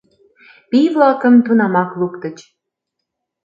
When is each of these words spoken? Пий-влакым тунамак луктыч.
Пий-влакым 0.69 1.35
тунамак 1.45 1.91
луктыч. 1.99 2.37